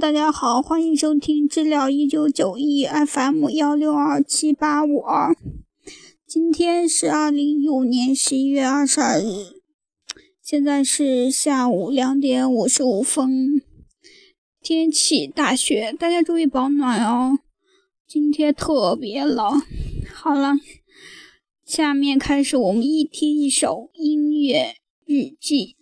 [0.00, 5.36] 大家好，欢迎收听知了一九九一 FM 幺六二七八五二。
[6.26, 9.60] 今天是二零一五年十一月二十二日，
[10.42, 13.60] 现在是下午两点五十五分，
[14.62, 17.40] 天气大雪，大家注意保暖哦。
[18.08, 19.60] 今天特别冷。
[20.14, 20.54] 好了，
[21.66, 25.76] 下面开始我们一天一首音乐日记。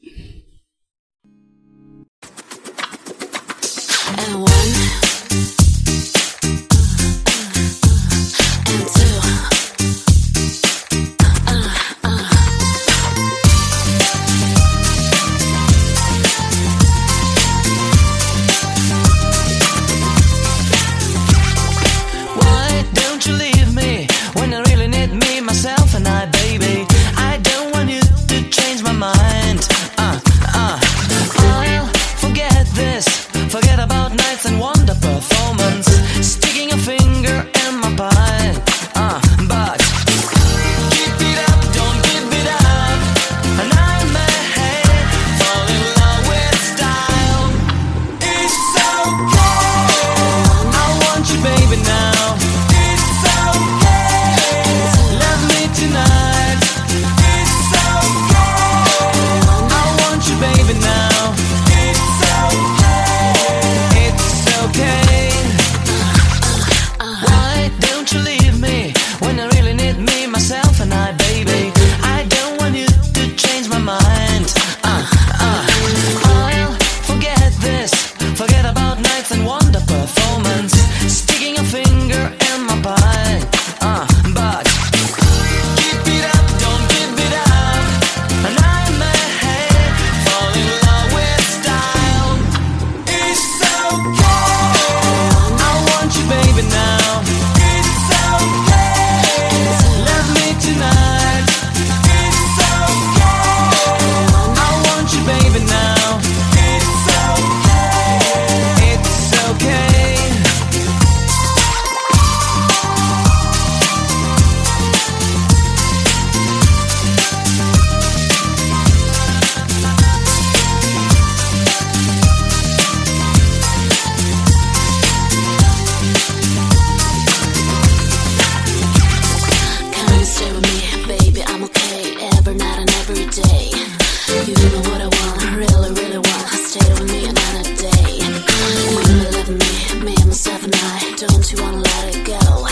[140.44, 142.67] Don't you wanna let it go?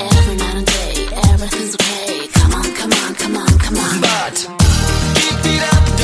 [0.00, 2.26] Every night and day, everything's okay.
[2.28, 4.00] Come on, come on, come on, come on.
[4.00, 4.36] But
[5.14, 5.95] keep it up.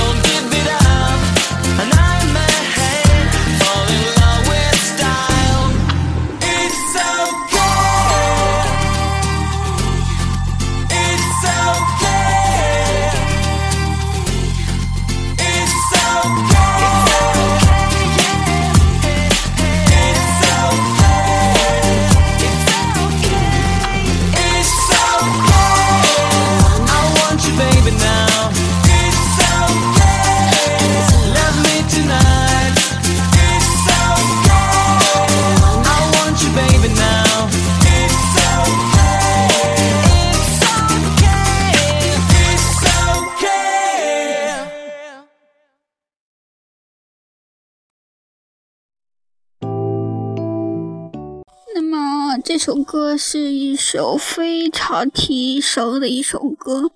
[52.45, 56.91] 这首歌是一首非常提神的一首歌。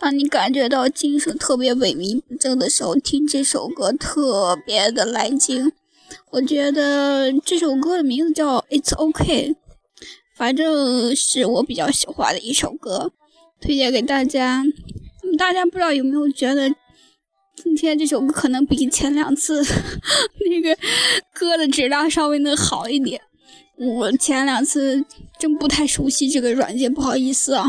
[0.00, 5.72] 当你感觉到精神特别萎靡不振的时候，听这首歌特别的来劲。
[6.30, 9.50] 我觉得这首歌的名字叫《It's OK》，
[10.34, 13.12] 反正是我比较喜欢的一首歌，
[13.60, 14.64] 推荐给大家。
[15.36, 16.70] 大家不知道有没有觉得，
[17.56, 19.62] 今天这首歌可能比前两次
[20.48, 20.78] 那个
[21.34, 23.20] 歌的质量稍微能好一点。
[23.78, 25.04] 我前两次
[25.38, 27.64] 真不太熟悉这个软件，不好意思啊。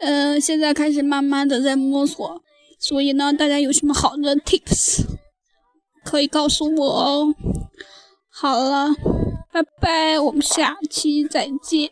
[0.00, 2.42] 嗯，现在开始慢慢的在摸索，
[2.78, 5.04] 所以呢，大家有什么好的 tips
[6.04, 7.34] 可以告诉我哦。
[8.28, 8.88] 好了，
[9.52, 11.90] 拜拜，我们下期再见。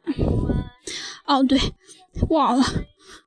[1.24, 1.56] 哦，对，
[2.30, 2.64] 忘了，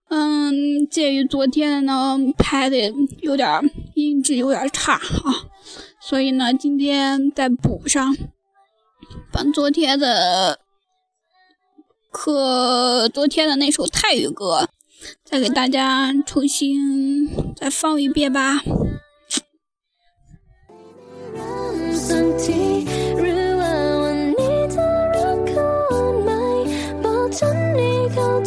[0.09, 3.47] 嗯，鉴于昨天呢拍的有点
[3.93, 5.47] 音质有点差啊，
[6.01, 8.13] 所以呢，今天再补上。
[9.31, 10.59] 把昨天的
[12.11, 14.69] 可昨天的那首泰语歌
[15.23, 18.61] 再给大家重新再放一遍吧。
[23.15, 23.23] 如
[23.55, 23.63] 果
[24.01, 24.13] 我
[27.75, 28.41] 你靠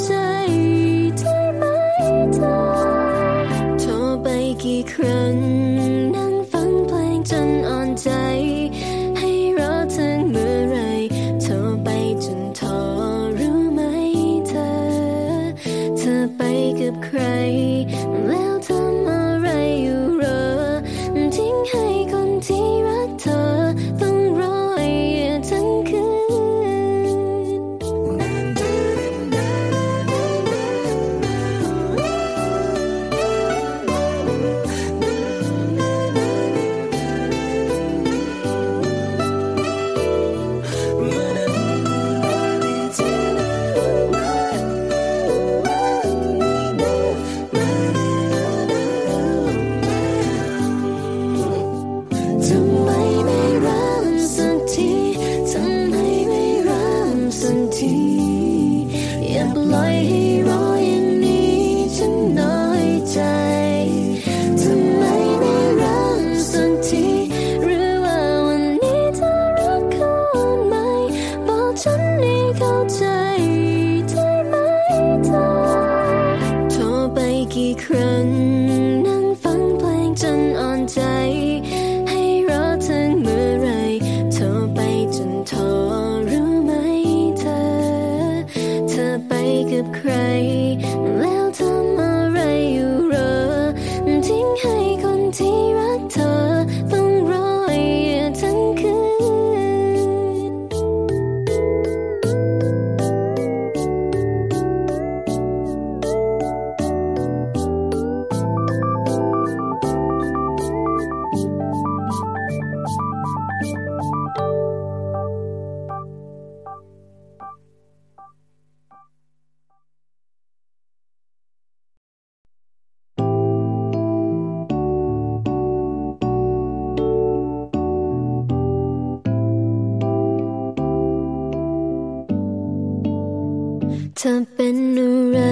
[134.26, 135.45] Something new.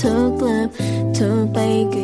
[0.00, 0.68] ทุกเลิบ
[1.16, 1.58] ทุกไป
[1.94, 2.03] ก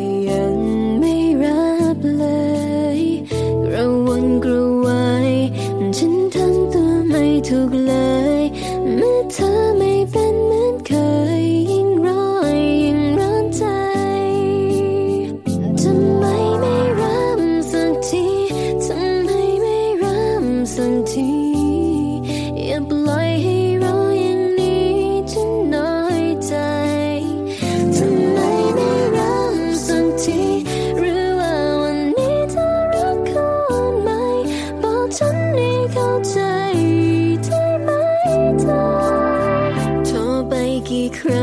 [41.13, 41.40] cry.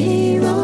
[0.00, 0.59] hero.